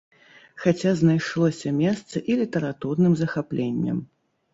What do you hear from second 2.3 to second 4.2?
і літаратурным захапленням.